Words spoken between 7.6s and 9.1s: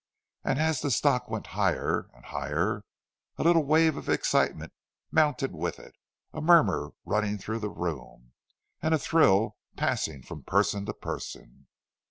room, and a